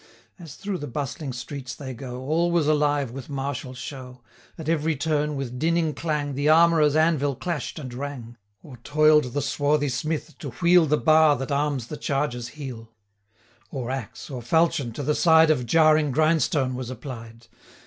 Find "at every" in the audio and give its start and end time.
4.57-4.95